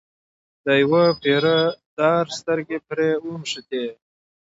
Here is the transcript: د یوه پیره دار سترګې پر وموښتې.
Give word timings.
د 0.65 0.67
یوه 0.83 1.03
پیره 1.21 1.57
دار 1.97 2.25
سترګې 2.39 2.77
پر 2.87 2.99
وموښتې. 3.23 3.85